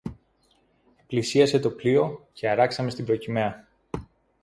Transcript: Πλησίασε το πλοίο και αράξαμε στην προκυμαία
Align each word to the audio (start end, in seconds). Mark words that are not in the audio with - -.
Πλησίασε 1.07 1.59
το 1.59 1.71
πλοίο 1.71 2.27
και 2.33 2.49
αράξαμε 2.49 2.89
στην 2.89 3.05
προκυμαία 3.05 3.67